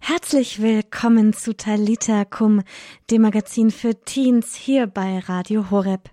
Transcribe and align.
Herzlich 0.00 0.62
willkommen 0.62 1.32
zu 1.32 1.56
Talita 1.56 2.24
Kum, 2.24 2.62
dem 3.10 3.22
Magazin 3.22 3.70
für 3.70 3.94
Teens 4.04 4.54
hier 4.54 4.86
bei 4.86 5.18
Radio 5.18 5.70
Horeb. 5.70 6.10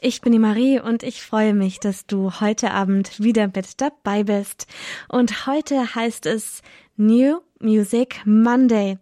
Ich 0.00 0.20
bin 0.20 0.32
die 0.32 0.38
Marie 0.38 0.80
und 0.80 1.02
ich 1.02 1.22
freue 1.22 1.54
mich, 1.54 1.80
dass 1.80 2.06
du 2.06 2.40
heute 2.40 2.70
Abend 2.70 3.20
wieder 3.20 3.46
mit 3.46 3.80
dabei 3.80 4.24
bist. 4.24 4.66
Und 5.08 5.46
heute 5.46 5.94
heißt 5.94 6.26
es 6.26 6.62
New 7.00 7.38
Music 7.60 8.22
Monday. 8.24 8.98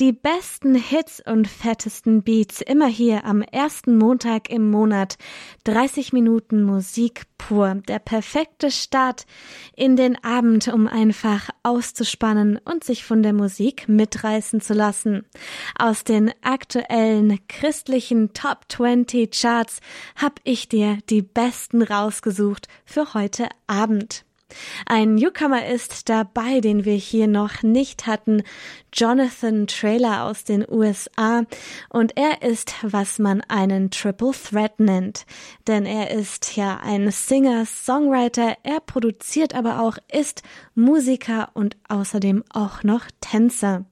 Die 0.00 0.10
besten 0.10 0.74
Hits 0.74 1.22
und 1.24 1.46
fettesten 1.46 2.24
Beats 2.24 2.60
immer 2.60 2.88
hier 2.88 3.24
am 3.24 3.40
ersten 3.40 3.98
Montag 3.98 4.50
im 4.50 4.68
Monat. 4.68 5.16
30 5.62 6.12
Minuten 6.12 6.64
Musik 6.64 7.22
pur. 7.38 7.76
Der 7.86 8.00
perfekte 8.00 8.72
Start 8.72 9.26
in 9.76 9.94
den 9.94 10.22
Abend, 10.24 10.66
um 10.66 10.88
einfach 10.88 11.50
auszuspannen 11.62 12.58
und 12.64 12.82
sich 12.82 13.04
von 13.04 13.22
der 13.22 13.32
Musik 13.32 13.88
mitreißen 13.88 14.60
zu 14.60 14.74
lassen. 14.74 15.24
Aus 15.78 16.02
den 16.02 16.32
aktuellen 16.42 17.38
christlichen 17.46 18.32
Top 18.32 18.64
20 18.68 19.30
Charts 19.30 19.78
hab 20.16 20.40
ich 20.42 20.68
dir 20.68 20.98
die 21.10 21.22
besten 21.22 21.82
rausgesucht 21.82 22.66
für 22.84 23.14
heute 23.14 23.48
Abend. 23.68 24.25
Ein 24.86 25.16
Newcomer 25.16 25.66
ist 25.66 26.08
dabei, 26.08 26.60
den 26.60 26.84
wir 26.84 26.94
hier 26.94 27.26
noch 27.26 27.62
nicht 27.62 28.06
hatten, 28.06 28.42
Jonathan 28.92 29.66
Trailer 29.66 30.24
aus 30.24 30.44
den 30.44 30.64
USA 30.70 31.42
und 31.88 32.16
er 32.16 32.42
ist, 32.42 32.74
was 32.82 33.18
man 33.18 33.40
einen 33.42 33.90
Triple 33.90 34.32
Threat 34.32 34.78
nennt, 34.78 35.26
denn 35.66 35.84
er 35.84 36.12
ist 36.12 36.56
ja 36.56 36.78
ein 36.78 37.10
Singer, 37.10 37.66
Songwriter, 37.66 38.56
er 38.62 38.80
produziert 38.80 39.54
aber 39.54 39.80
auch, 39.80 39.98
ist 40.12 40.42
Musiker 40.74 41.50
und 41.54 41.76
außerdem 41.88 42.44
auch 42.50 42.84
noch 42.84 43.04
Tänzer. 43.20 43.84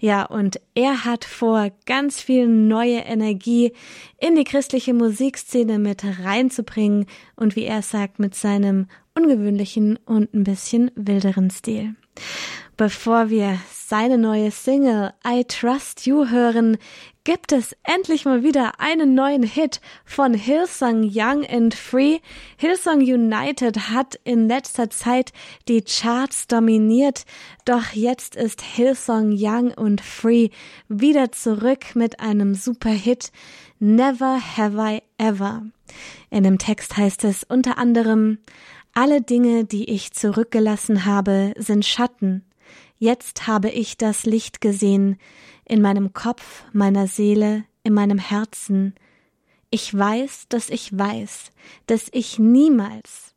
Ja, 0.00 0.24
und 0.24 0.60
er 0.74 1.04
hat 1.04 1.24
vor, 1.24 1.70
ganz 1.86 2.20
viel 2.20 2.46
neue 2.46 2.98
Energie 2.98 3.72
in 4.18 4.34
die 4.34 4.44
christliche 4.44 4.94
Musikszene 4.94 5.78
mit 5.78 6.04
reinzubringen 6.04 7.06
und 7.36 7.56
wie 7.56 7.64
er 7.64 7.82
sagt, 7.82 8.18
mit 8.18 8.34
seinem 8.34 8.88
ungewöhnlichen 9.14 9.98
und 10.04 10.34
ein 10.34 10.44
bisschen 10.44 10.90
wilderen 10.94 11.50
Stil. 11.50 11.94
Bevor 12.76 13.30
wir 13.30 13.58
seine 13.72 14.18
neue 14.18 14.50
Single 14.50 15.14
I 15.26 15.44
Trust 15.44 16.06
You 16.06 16.28
hören, 16.28 16.76
gibt 17.24 17.52
es 17.52 17.74
endlich 17.82 18.24
mal 18.24 18.42
wieder 18.42 18.78
einen 18.78 19.14
neuen 19.14 19.42
Hit 19.42 19.80
von 20.04 20.34
Hillsong 20.34 21.10
Young 21.12 21.46
and 21.46 21.74
Free. 21.74 22.18
Hillsong 22.56 22.98
United 22.98 23.90
hat 23.90 24.20
in 24.24 24.46
letzter 24.46 24.90
Zeit 24.90 25.32
die 25.68 25.82
Charts 25.82 26.46
dominiert, 26.48 27.24
doch 27.64 27.92
jetzt 27.92 28.36
ist 28.36 28.60
Hillsong 28.60 29.34
Young 29.36 29.72
and 29.74 30.00
Free 30.00 30.50
wieder 30.88 31.32
zurück 31.32 31.96
mit 31.96 32.20
einem 32.20 32.54
super 32.54 32.90
Hit 32.90 33.32
Never 33.78 34.40
Have 34.56 34.76
I 34.78 35.02
Ever. 35.18 35.62
In 36.30 36.44
dem 36.44 36.58
Text 36.58 36.96
heißt 36.96 37.24
es 37.24 37.44
unter 37.44 37.78
anderem 37.78 38.38
alle 38.96 39.20
Dinge, 39.20 39.66
die 39.66 39.90
ich 39.90 40.12
zurückgelassen 40.12 41.04
habe, 41.04 41.52
sind 41.58 41.84
Schatten. 41.84 42.44
Jetzt 42.98 43.46
habe 43.46 43.68
ich 43.68 43.98
das 43.98 44.24
Licht 44.24 44.62
gesehen, 44.62 45.18
in 45.66 45.82
meinem 45.82 46.14
Kopf, 46.14 46.64
meiner 46.72 47.06
Seele, 47.06 47.64
in 47.82 47.92
meinem 47.92 48.18
Herzen. 48.18 48.94
Ich 49.68 49.96
weiß, 49.96 50.46
dass 50.48 50.70
ich 50.70 50.96
weiß, 50.96 51.50
dass 51.86 52.08
ich 52.12 52.38
niemals 52.38 53.34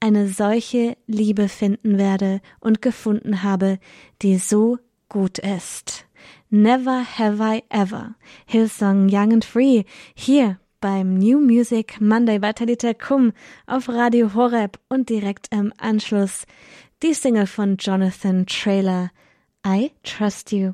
eine 0.00 0.28
solche 0.28 0.96
Liebe 1.06 1.48
finden 1.48 1.98
werde 1.98 2.40
und 2.58 2.82
gefunden 2.82 3.44
habe, 3.44 3.78
die 4.22 4.38
so 4.38 4.78
gut 5.08 5.38
ist. 5.38 6.06
Never 6.50 7.04
have 7.16 7.40
I 7.40 7.62
ever. 7.68 8.16
Hillsong 8.46 9.08
Young 9.08 9.34
and 9.34 9.44
Free 9.44 9.84
hier 10.16 10.58
beim 10.80 11.14
New 11.14 11.40
Music 11.40 12.00
Monday 12.00 12.38
bei 12.38 12.52
Talita 12.52 12.94
Kum 12.94 13.32
auf 13.66 13.88
Radio 13.88 14.34
Horeb 14.34 14.78
und 14.88 15.08
direkt 15.08 15.48
im 15.52 15.72
Anschluss 15.78 16.44
die 17.02 17.14
Single 17.14 17.46
von 17.46 17.76
Jonathan 17.76 18.46
Trailer 18.46 19.10
I 19.66 19.92
Trust 20.02 20.52
You. 20.52 20.72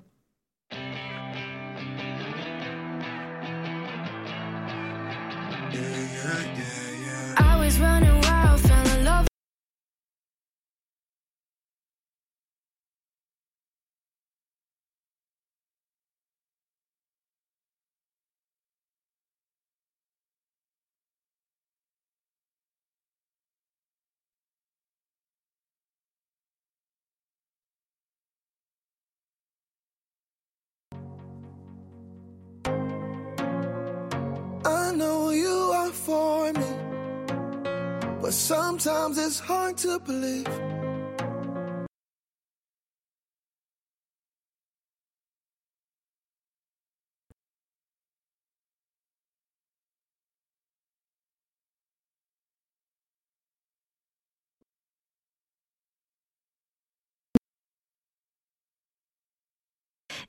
Sometimes 38.33 39.19
it's 39.19 39.39
hard 39.39 39.77
to 39.77 39.99
believe. 39.99 40.72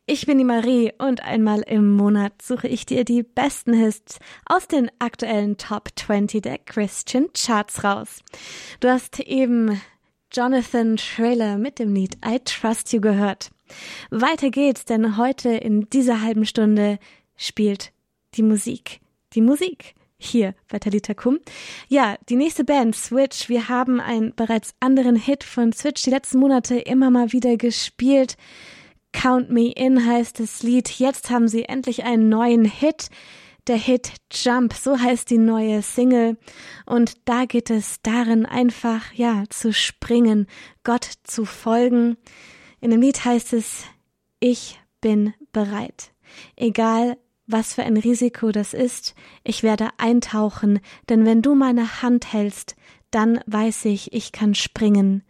Ich 0.06 0.26
bin 0.26 0.38
die 0.38 0.44
Marie 0.44 0.92
und 0.98 1.24
einmal 1.24 1.62
im 1.62 1.96
Monat 1.96 2.42
suche 2.42 2.68
ich 2.68 2.86
dir 2.86 3.06
die 3.06 3.24
besten 3.24 3.74
Hits 3.74 4.20
aus 4.46 4.68
den 4.68 4.92
aktuellen 5.00 5.56
Top 5.56 5.92
20 5.96 6.42
der 6.42 6.58
Christian 6.58 7.30
Charts 7.34 7.86
raus. 7.86 8.20
Du 8.82 8.90
hast 8.90 9.22
eben 9.22 9.82
Jonathan 10.30 10.98
Trailer 10.98 11.58
mit 11.58 11.80
dem 11.80 11.96
Lied 11.96 12.18
I 12.26 12.40
Trust 12.44 12.92
You 12.92 13.00
gehört. 13.00 13.52
Weiter 14.10 14.50
geht's, 14.50 14.84
denn 14.84 15.16
heute 15.16 15.52
in 15.52 15.90
dieser 15.90 16.22
halben 16.22 16.46
Stunde 16.46 17.00
spielt 17.38 17.94
die 18.34 18.44
Musik. 18.44 19.00
Die 19.32 19.42
Musik 19.42 19.96
hier 20.18 20.54
bei 20.68 20.80
Talita 20.80 21.14
Kum. 21.14 21.40
Ja, 21.88 22.18
die 22.28 22.36
nächste 22.36 22.66
Band, 22.66 22.94
Switch. 22.94 23.48
Wir 23.48 23.70
haben 23.70 24.02
einen 24.02 24.36
bereits 24.36 24.76
anderen 24.82 25.16
Hit 25.16 25.46
von 25.46 25.72
Switch 25.72 26.04
die 26.04 26.10
letzten 26.10 26.40
Monate 26.40 26.78
immer 26.78 27.10
mal 27.10 27.32
wieder 27.32 27.56
gespielt. 27.56 28.36
Count 29.14 29.50
Me 29.50 29.72
In 29.72 30.06
heißt 30.06 30.40
das 30.40 30.64
Lied. 30.64 30.90
Jetzt 30.90 31.30
haben 31.30 31.48
sie 31.48 31.64
endlich 31.64 32.04
einen 32.04 32.28
neuen 32.28 32.66
Hit. 32.66 33.10
Der 33.68 33.78
Hit 33.78 34.12
Jump, 34.30 34.74
so 34.74 35.00
heißt 35.00 35.30
die 35.30 35.38
neue 35.38 35.82
Single. 35.82 36.38
Und 36.86 37.14
da 37.24 37.46
geht 37.46 37.70
es 37.70 38.02
darin 38.04 38.46
einfach, 38.46 39.14
ja, 39.14 39.46
zu 39.50 39.72
springen, 39.72 40.48
Gott 40.84 41.08
zu 41.24 41.46
folgen. 41.46 42.18
In 42.82 42.92
dem 42.92 43.00
Lied 43.00 43.24
heißt 43.24 43.54
es, 43.54 43.86
ich 44.42 44.82
bin 45.00 45.34
bereit. 45.54 46.12
Egal, 46.58 47.18
was 47.48 47.74
für 47.74 47.84
ein 47.84 47.98
Risiko 47.98 48.52
das 48.52 48.74
ist, 48.74 49.16
ich 49.44 49.64
werde 49.64 49.90
eintauchen, 49.98 50.80
denn 51.08 51.26
wenn 51.26 51.42
du 51.42 51.56
meine 51.56 52.02
Hand 52.02 52.34
hältst, 52.34 52.76
dann 53.14 53.40
weiß 53.46 53.86
ich, 53.86 54.14
ich 54.14 54.32
kann 54.32 54.56
springen. 54.56 55.24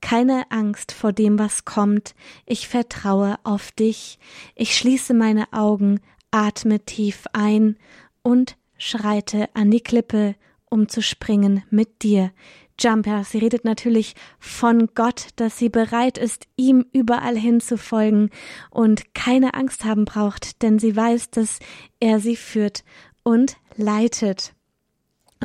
Keine 0.00 0.50
Angst 0.50 0.92
vor 0.92 1.12
dem, 1.12 1.38
was 1.38 1.64
kommt, 1.64 2.14
ich 2.46 2.68
vertraue 2.68 3.36
auf 3.44 3.72
dich, 3.72 4.18
ich 4.54 4.76
schließe 4.76 5.14
meine 5.14 5.52
Augen, 5.52 6.00
atme 6.30 6.80
tief 6.80 7.24
ein 7.32 7.76
und 8.22 8.56
schreite 8.78 9.48
an 9.54 9.70
die 9.70 9.80
Klippe, 9.80 10.34
um 10.68 10.88
zu 10.88 11.02
springen 11.02 11.62
mit 11.70 12.02
dir. 12.02 12.32
Jumper, 12.78 13.24
sie 13.24 13.38
redet 13.38 13.64
natürlich 13.64 14.14
von 14.38 14.88
Gott, 14.94 15.28
dass 15.36 15.58
sie 15.58 15.68
bereit 15.68 16.16
ist, 16.16 16.46
ihm 16.56 16.86
überall 16.92 17.36
hinzufolgen 17.36 18.30
und 18.70 19.14
keine 19.14 19.52
Angst 19.54 19.84
haben 19.84 20.06
braucht, 20.06 20.62
denn 20.62 20.78
sie 20.78 20.96
weiß, 20.96 21.30
dass 21.30 21.58
er 22.00 22.20
sie 22.20 22.36
führt 22.36 22.84
und 23.22 23.58
leitet. 23.76 24.54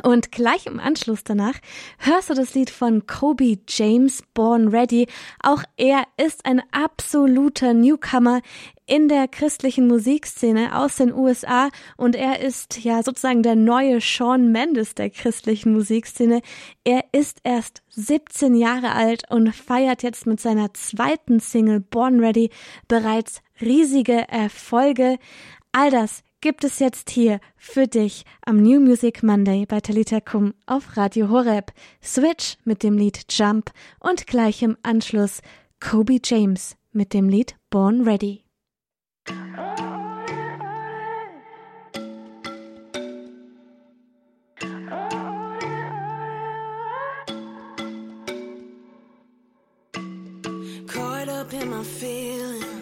Und 0.02 0.30
gleich 0.30 0.66
im 0.66 0.78
Anschluss 0.78 1.24
danach 1.24 1.54
hörst 1.98 2.28
du 2.28 2.34
das 2.34 2.54
Lied 2.54 2.68
von 2.68 3.06
Kobe 3.06 3.58
James 3.66 4.22
Born 4.34 4.68
Ready. 4.68 5.06
Auch 5.42 5.62
er 5.78 6.04
ist 6.18 6.44
ein 6.44 6.62
absoluter 6.70 7.72
Newcomer 7.72 8.42
in 8.84 9.08
der 9.08 9.26
christlichen 9.26 9.88
Musikszene 9.88 10.78
aus 10.78 10.96
den 10.96 11.12
USA 11.12 11.70
und 11.96 12.14
er 12.14 12.40
ist 12.40 12.84
ja 12.84 13.02
sozusagen 13.02 13.42
der 13.42 13.56
neue 13.56 14.00
Sean 14.00 14.52
Mendes 14.52 14.94
der 14.94 15.10
christlichen 15.10 15.72
Musikszene. 15.72 16.42
Er 16.84 17.04
ist 17.12 17.38
erst 17.42 17.82
17 17.88 18.54
Jahre 18.54 18.92
alt 18.92 19.22
und 19.30 19.52
feiert 19.54 20.02
jetzt 20.02 20.26
mit 20.26 20.40
seiner 20.40 20.72
zweiten 20.74 21.40
Single 21.40 21.80
Born 21.80 22.20
Ready 22.20 22.50
bereits 22.86 23.40
riesige 23.60 24.28
Erfolge. 24.28 25.18
All 25.72 25.90
das 25.90 26.22
gibt 26.46 26.62
es 26.62 26.78
jetzt 26.78 27.10
hier 27.10 27.40
für 27.56 27.88
dich 27.88 28.24
am 28.42 28.62
New 28.62 28.78
Music 28.78 29.24
Monday 29.24 29.66
bei 29.66 29.80
Talita 29.80 30.20
Kum 30.20 30.54
auf 30.64 30.96
Radio 30.96 31.28
Horeb. 31.28 31.72
Switch 32.00 32.56
mit 32.62 32.84
dem 32.84 32.96
Lied 32.96 33.24
Jump 33.30 33.72
und 33.98 34.28
gleich 34.28 34.62
im 34.62 34.76
Anschluss 34.84 35.42
Kobe 35.80 36.20
James 36.22 36.76
mit 36.92 37.14
dem 37.14 37.28
Lied 37.28 37.56
Born 37.68 38.02
Ready. 38.02 38.44
Caught 50.86 51.28
up 51.28 51.52
in 51.52 51.68
my 51.70 51.82
feelings. 51.82 52.75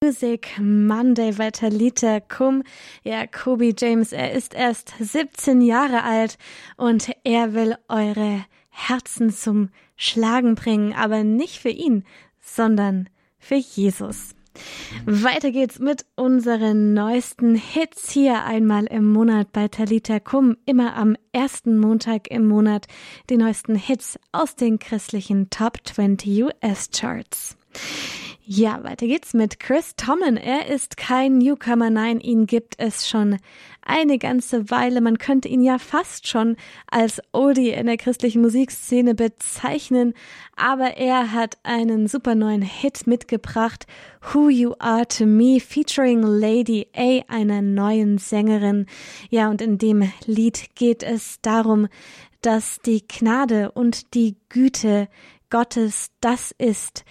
Music 0.00 0.50
Monday 0.60 1.32
bei 1.32 1.50
Talita 1.50 2.20
Kum. 2.20 2.62
Ja, 3.02 3.26
Kobe 3.26 3.74
James, 3.76 4.12
er 4.12 4.32
ist 4.32 4.54
erst 4.54 4.94
17 5.00 5.60
Jahre 5.60 6.04
alt 6.04 6.38
und 6.76 7.10
er 7.24 7.52
will 7.52 7.74
eure 7.88 8.44
Herzen 8.68 9.30
zum 9.30 9.70
Schlagen 9.96 10.54
bringen, 10.54 10.92
aber 10.92 11.24
nicht 11.24 11.58
für 11.58 11.70
ihn, 11.70 12.04
sondern 12.40 13.08
für 13.40 13.56
Jesus. 13.56 14.36
Weiter 15.04 15.50
geht's 15.50 15.80
mit 15.80 16.06
unseren 16.14 16.94
neuesten 16.94 17.56
Hits 17.56 18.08
hier 18.08 18.44
einmal 18.44 18.86
im 18.86 19.12
Monat 19.12 19.50
bei 19.50 19.66
Talita 19.66 20.20
Kum. 20.20 20.56
Immer 20.64 20.94
am 20.94 21.16
ersten 21.32 21.76
Montag 21.76 22.30
im 22.30 22.46
Monat 22.46 22.86
die 23.30 23.36
neuesten 23.36 23.74
Hits 23.74 24.16
aus 24.30 24.54
den 24.54 24.78
christlichen 24.78 25.50
Top 25.50 25.78
20 25.84 26.44
US 26.44 26.90
Charts. 26.92 27.57
Ja, 28.50 28.82
weiter 28.82 29.06
geht's 29.06 29.34
mit 29.34 29.60
Chris 29.60 29.94
Tomlin. 29.94 30.38
Er 30.38 30.68
ist 30.74 30.96
kein 30.96 31.36
Newcomer, 31.36 31.90
nein, 31.90 32.18
ihn 32.18 32.46
gibt 32.46 32.76
es 32.78 33.06
schon 33.06 33.36
eine 33.82 34.16
ganze 34.16 34.70
Weile. 34.70 35.02
Man 35.02 35.18
könnte 35.18 35.48
ihn 35.48 35.60
ja 35.60 35.78
fast 35.78 36.26
schon 36.26 36.56
als 36.90 37.20
Oldie 37.32 37.68
in 37.68 37.84
der 37.84 37.98
christlichen 37.98 38.40
Musikszene 38.40 39.14
bezeichnen, 39.14 40.14
aber 40.56 40.96
er 40.96 41.32
hat 41.32 41.58
einen 41.62 42.06
super 42.06 42.34
neuen 42.34 42.62
Hit 42.62 43.06
mitgebracht, 43.06 43.86
Who 44.32 44.48
You 44.48 44.72
Are 44.78 45.06
to 45.06 45.26
Me, 45.26 45.60
featuring 45.60 46.22
Lady 46.22 46.86
A, 46.96 47.20
einer 47.28 47.60
neuen 47.60 48.16
Sängerin. 48.16 48.86
Ja, 49.28 49.50
und 49.50 49.60
in 49.60 49.76
dem 49.76 50.10
Lied 50.24 50.74
geht 50.74 51.02
es 51.02 51.38
darum, 51.42 51.86
dass 52.40 52.80
die 52.80 53.06
Gnade 53.06 53.72
und 53.72 54.14
die 54.14 54.36
Güte 54.48 55.08
Gottes 55.50 56.12
das 56.22 56.54
ist, 56.56 57.04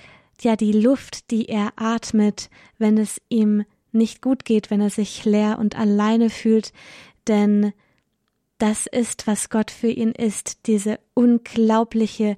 ja 0.43 0.55
die 0.55 0.71
Luft, 0.71 1.31
die 1.31 1.47
er 1.49 1.73
atmet, 1.75 2.49
wenn 2.77 2.97
es 2.97 3.21
ihm 3.29 3.63
nicht 3.91 4.21
gut 4.21 4.45
geht, 4.45 4.69
wenn 4.69 4.81
er 4.81 4.89
sich 4.89 5.25
leer 5.25 5.57
und 5.59 5.77
alleine 5.77 6.29
fühlt, 6.29 6.73
denn 7.27 7.73
das 8.57 8.87
ist, 8.87 9.27
was 9.27 9.49
Gott 9.49 9.69
für 9.69 9.89
ihn 9.89 10.11
ist, 10.11 10.67
diese 10.67 10.99
unglaubliche 11.13 12.37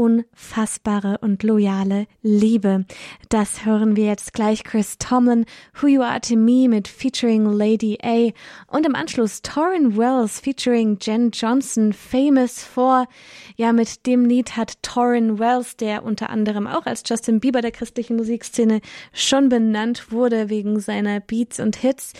unfassbare 0.00 1.18
und 1.20 1.42
loyale 1.42 2.06
Liebe. 2.22 2.86
Das 3.28 3.66
hören 3.66 3.96
wir 3.96 4.06
jetzt 4.06 4.32
gleich 4.32 4.64
Chris 4.64 4.96
Tomlin, 4.96 5.44
Who 5.78 5.88
You 5.88 6.00
Are 6.00 6.22
to 6.22 6.36
Me 6.36 6.70
mit 6.70 6.88
featuring 6.88 7.44
Lady 7.44 7.98
A 8.02 8.30
und 8.74 8.86
im 8.86 8.94
Anschluss 8.94 9.42
Torrin 9.42 9.98
Wells 9.98 10.40
featuring 10.40 10.96
Jen 11.02 11.32
Johnson, 11.32 11.92
Famous 11.92 12.64
for. 12.64 13.08
Ja, 13.56 13.74
mit 13.74 14.06
dem 14.06 14.24
Lied 14.24 14.56
hat 14.56 14.82
Torrin 14.82 15.38
Wells, 15.38 15.76
der 15.76 16.02
unter 16.02 16.30
anderem 16.30 16.66
auch 16.66 16.86
als 16.86 17.02
Justin 17.06 17.38
Bieber 17.38 17.60
der 17.60 17.70
christlichen 17.70 18.16
Musikszene 18.16 18.80
schon 19.12 19.50
benannt 19.50 20.10
wurde 20.10 20.48
wegen 20.48 20.80
seiner 20.80 21.20
Beats 21.20 21.60
und 21.60 21.76
Hits, 21.76 22.14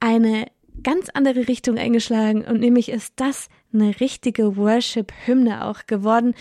eine 0.00 0.46
ganz 0.82 1.08
andere 1.12 1.48
Richtung 1.48 1.76
eingeschlagen 1.76 2.44
und 2.44 2.60
nämlich 2.60 2.88
ist 2.88 3.12
das 3.16 3.48
eine 3.72 4.00
richtige 4.00 4.56
Worship-Hymne 4.56 5.64
auch 5.66 5.86
geworden, 5.86 6.34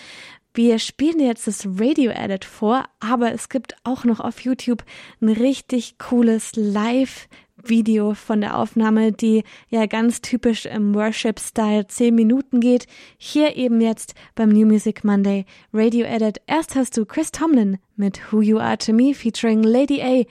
wir 0.56 0.78
spielen 0.78 1.20
jetzt 1.20 1.48
das 1.48 1.66
Radio 1.66 2.12
Edit 2.12 2.46
vor, 2.46 2.86
aber 3.00 3.32
es 3.32 3.50
gibt 3.50 3.76
auch 3.84 4.04
noch 4.04 4.20
auf 4.20 4.42
YouTube 4.42 4.84
ein 5.20 5.30
richtig 5.30 5.98
cooles 5.98 6.52
Live 6.56 7.28
Video 7.64 8.14
von 8.14 8.42
der 8.42 8.58
Aufnahme, 8.58 9.12
die 9.12 9.44
ja 9.70 9.86
ganz 9.86 10.22
typisch 10.22 10.66
im 10.66 10.94
Worship-Style 10.94 11.88
10 11.88 12.14
Minuten 12.14 12.60
geht. 12.60 12.88
Hier 13.18 13.56
eben 13.56 13.82
jetzt 13.82 14.14
beim 14.36 14.50
New 14.50 14.68
Music 14.68 15.04
Monday 15.04 15.46
Radio 15.74 16.06
Edit. 16.06 16.42
Erst 16.46 16.76
hast 16.76 16.98
du 16.98 17.06
Chris 17.06 17.32
Tomlin 17.32 17.80
mit 17.96 18.32
Who 18.32 18.42
You 18.42 18.60
Are 18.60 18.78
to 18.78 18.94
Me 18.94 19.14
featuring 19.14 19.64
Lady 19.64 20.02
A 20.02 20.26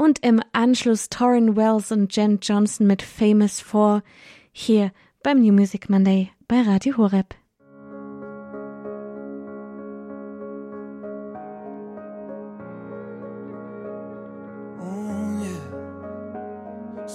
und 0.00 0.24
im 0.24 0.40
Anschluss 0.52 1.08
Torrin 1.08 1.56
Wells 1.56 1.92
und 1.92 2.14
Jen 2.14 2.40
Johnson 2.42 2.86
mit 2.86 3.02
Famous 3.02 3.60
for 3.60 4.02
hier 4.50 4.92
beim 5.22 5.40
New 5.40 5.52
Music 5.52 5.88
Monday 5.88 6.30
bei 6.48 6.60
Radio 6.62 6.96
Horeb. 6.96 7.41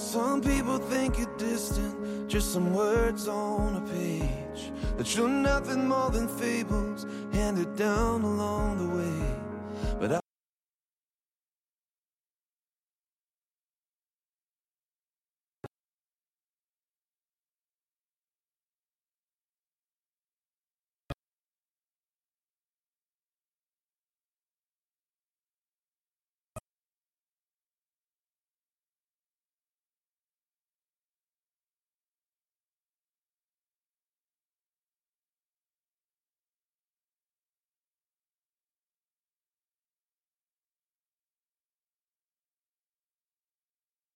Some 0.08 0.40
people 0.40 0.78
think 0.78 1.18
you're 1.18 1.36
distant, 1.36 2.30
just 2.30 2.54
some 2.54 2.72
words 2.72 3.28
on 3.28 3.76
a 3.76 3.80
page. 3.92 4.72
That 4.96 5.14
you're 5.14 5.28
nothing 5.28 5.86
more 5.86 6.10
than 6.10 6.26
fables 6.26 7.04
handed 7.30 7.76
down 7.76 8.22
along 8.22 8.78
the 8.78 8.96
way. 8.96 9.47